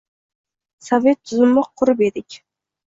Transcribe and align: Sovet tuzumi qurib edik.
Sovet 0.87 1.21
tuzumi 1.31 1.67
qurib 1.79 2.05
edik. 2.11 2.45